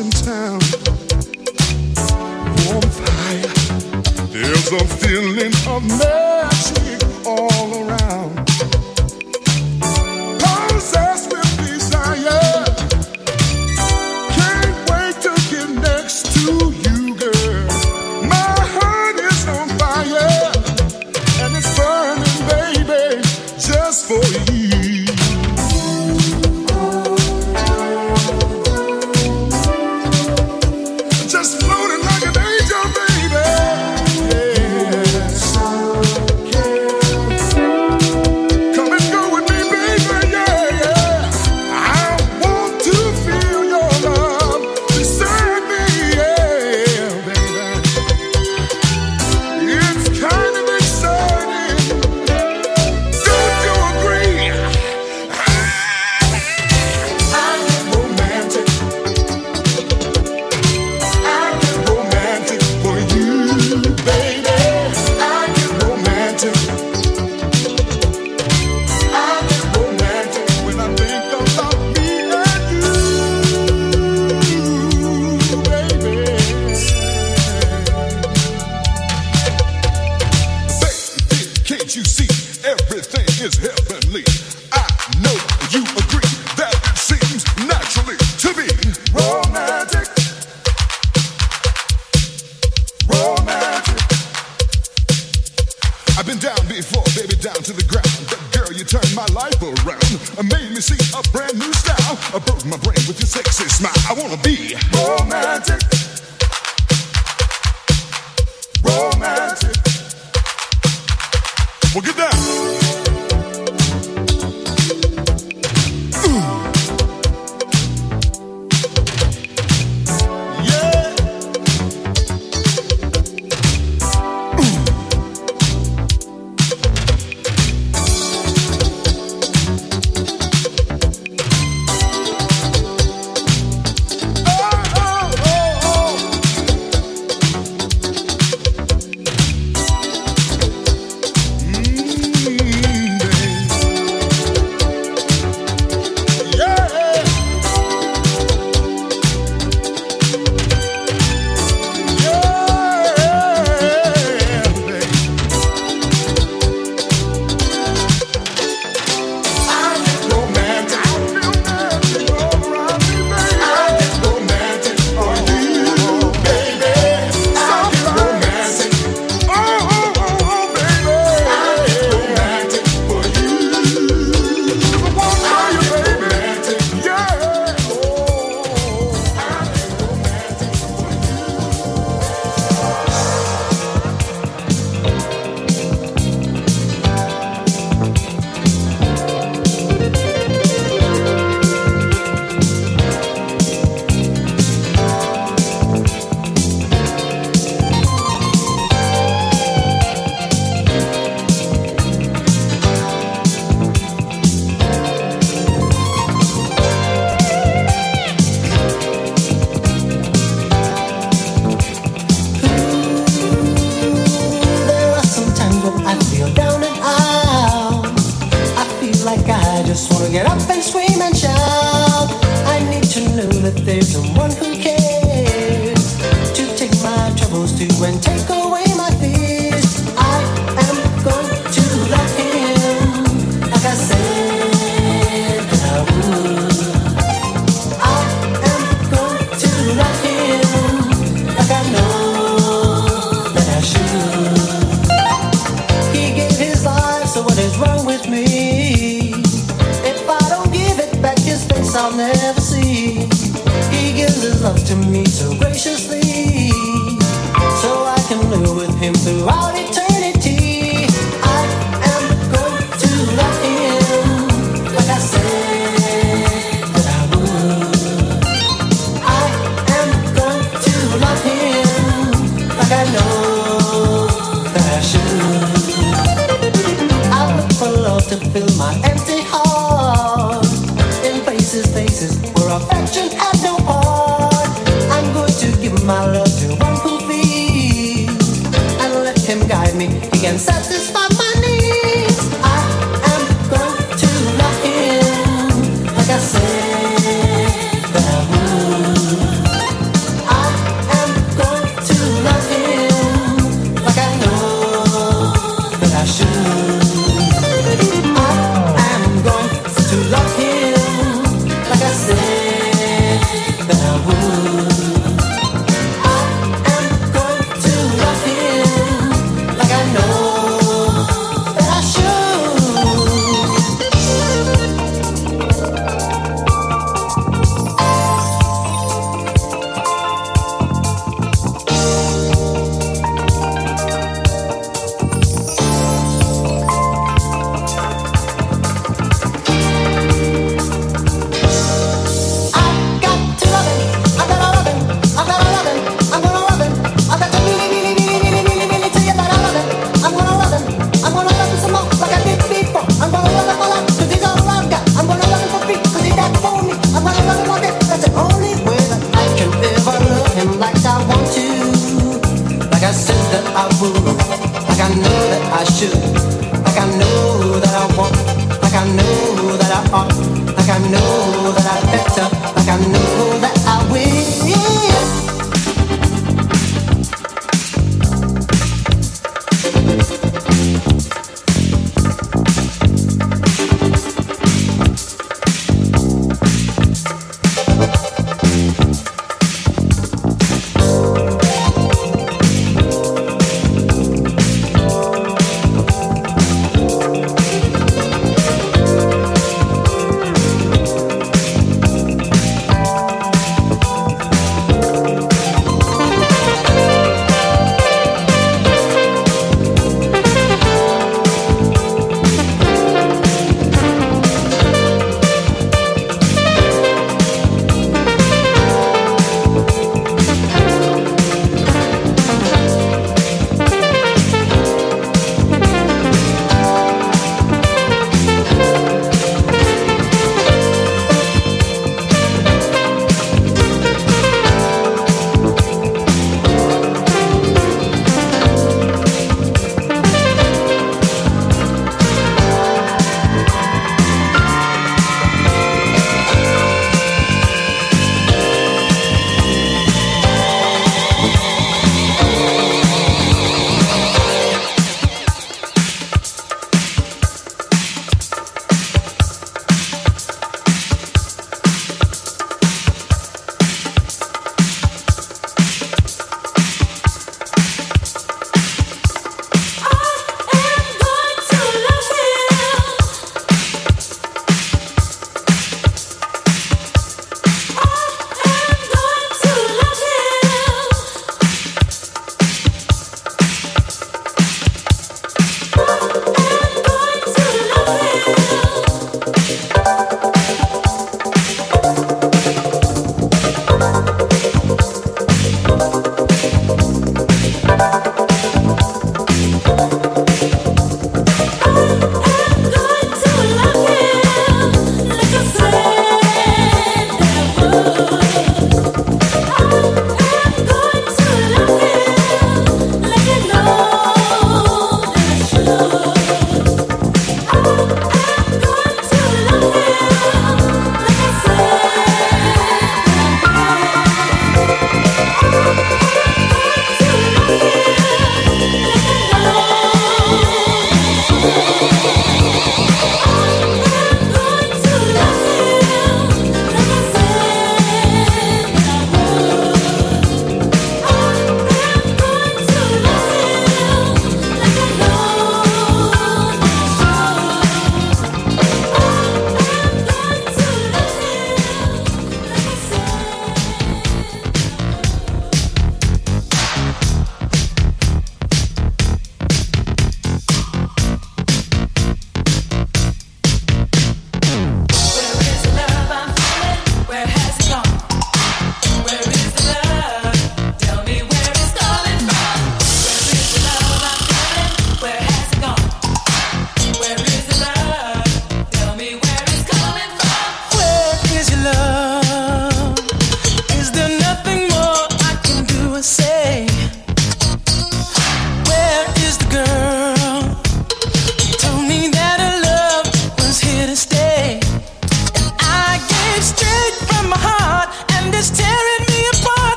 In 0.00 0.10
town. 0.10 0.58
Warm 2.64 2.88
fire, 2.90 3.52
there's 4.32 4.72
a 4.72 4.84
feeling 4.86 5.52
of 5.66 5.82
magic 5.98 6.29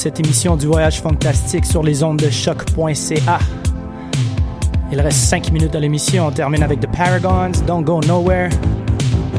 cette 0.00 0.18
émission 0.18 0.56
du 0.56 0.66
Voyage 0.66 1.02
Fantastique 1.02 1.66
sur 1.66 1.82
les 1.82 2.02
ondes 2.02 2.16
de 2.16 2.30
choc.ca. 2.30 3.38
Il 4.90 4.98
reste 4.98 5.18
5 5.18 5.52
minutes 5.52 5.74
à 5.74 5.80
l'émission. 5.80 6.28
On 6.28 6.30
termine 6.30 6.62
avec 6.62 6.80
The 6.80 6.86
Paragons, 6.90 7.52
Don't 7.66 7.82
Go 7.84 8.00
Nowhere. 8.08 8.48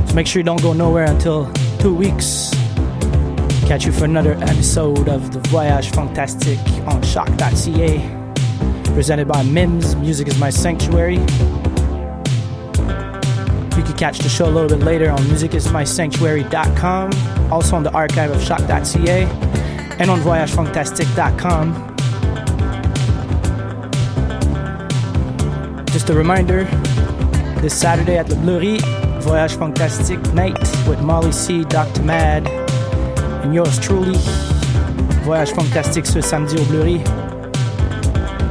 So 0.05 0.13
make 0.13 0.27
sure 0.27 0.39
you 0.39 0.45
don't 0.45 0.61
go 0.61 0.75
nowhere 0.75 1.09
until 1.09 1.47
two 1.79 1.95
weeks. 1.95 2.51
Catch 3.67 3.85
you 3.85 3.91
for 3.91 4.05
another 4.05 4.38
episode 4.43 5.09
of 5.09 5.31
The 5.31 5.39
Voyage 5.49 5.89
Fantastique 5.95 6.59
on 6.85 7.01
shock.ca. 7.01 7.99
Presented 8.93 9.27
by 9.27 9.41
Mims, 9.41 9.95
Music 9.95 10.27
is 10.27 10.38
My 10.39 10.51
Sanctuary. 10.51 11.17
You 13.75 13.83
can 13.83 13.95
catch 13.97 14.19
the 14.19 14.29
show 14.29 14.45
a 14.45 14.51
little 14.51 14.69
bit 14.69 14.85
later 14.85 15.09
on 15.09 15.17
musicismysanctuary.com, 15.21 17.09
also 17.51 17.75
on 17.75 17.81
the 17.81 17.91
archive 17.93 18.29
of 18.29 18.43
shock.ca, 18.43 19.25
and 20.01 20.09
on 20.09 20.19
voyagefantastic.com. 20.21 21.95
Just 25.85 26.09
a 26.09 26.15
reminder 26.15 26.63
this 27.61 27.79
Saturday 27.79 28.17
at 28.17 28.25
the 28.25 28.33
Bleury, 28.33 28.79
Voyage 29.21 29.53
Fantastique 29.53 30.33
night 30.33 30.59
with 30.87 30.99
Molly 31.03 31.31
C, 31.31 31.63
Dr. 31.65 32.01
Mad, 32.01 32.47
and 33.43 33.53
yours 33.53 33.77
truly. 33.79 34.15
Voyage 35.23 35.51
Fantastique 35.51 36.07
ce 36.07 36.19
samedi 36.19 36.57
au 36.57 36.65
Bleury. 36.65 36.99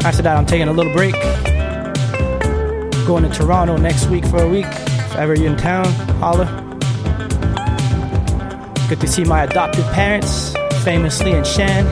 After 0.05 0.23
that, 0.23 0.37
I'm 0.37 0.47
taking 0.47 0.69
a 0.69 0.73
little 0.73 0.93
break. 0.93 1.15
Going 3.09 3.25
to 3.25 3.29
Toronto 3.29 3.77
next 3.77 4.07
week 4.07 4.25
for 4.27 4.41
a 4.41 4.49
week. 4.49 4.67
If 4.67 5.17
ever 5.17 5.35
you're 5.35 5.51
in 5.51 5.57
town, 5.57 5.87
holla. 6.21 6.47
Good 8.89 9.01
to 9.01 9.09
see 9.09 9.25
my 9.25 9.43
adopted 9.43 9.85
parents, 9.87 10.55
famously 10.85 11.35
and 11.35 11.45
Shan. 11.45 11.85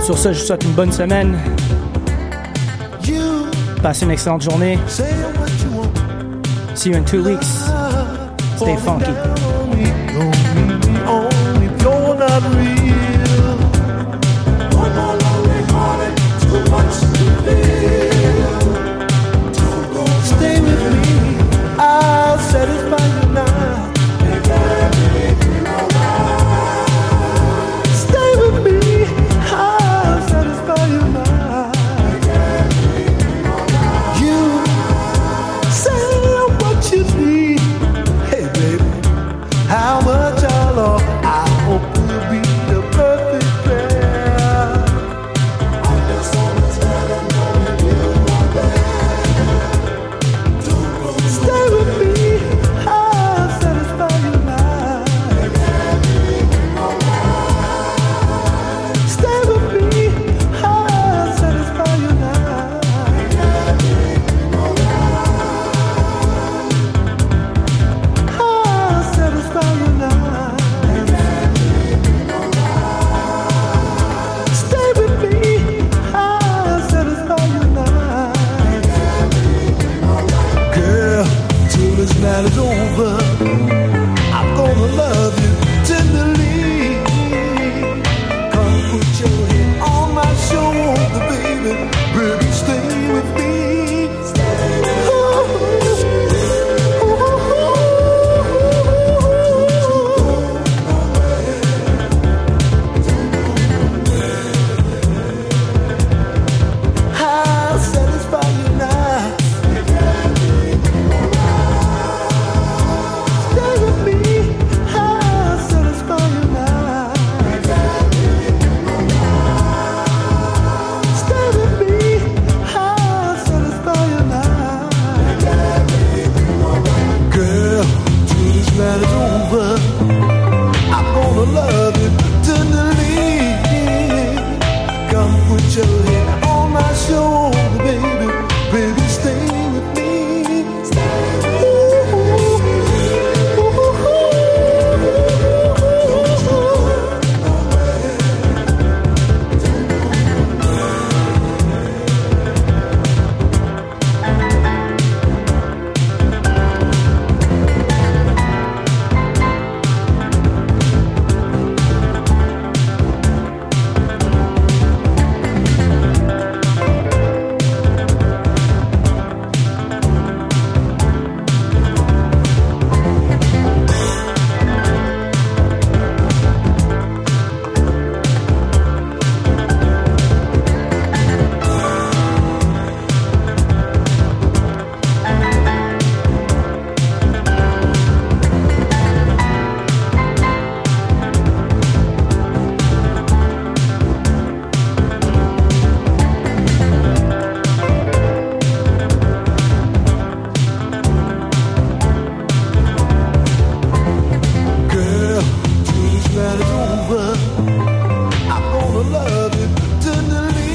Sur 0.00 0.18
ce, 0.18 0.32
je 0.32 0.38
vous 0.40 0.46
souhaite 0.46 0.64
une 0.64 0.72
bonne 0.72 0.92
semaine. 0.92 1.38
Passez 3.82 4.04
une 4.04 4.10
excellente 4.10 4.42
journée. 4.42 4.78
See 6.74 6.90
you 6.90 6.96
in 6.96 7.04
two 7.04 7.22
weeks. 7.22 7.46
Stay 8.56 8.76
funky. 8.76 9.12